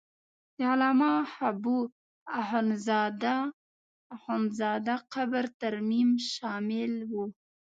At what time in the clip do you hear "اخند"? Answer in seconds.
4.19-4.49